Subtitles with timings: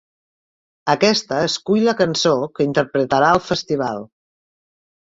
[0.93, 4.07] Aquesta escull la cançó que interpretarà al Festival.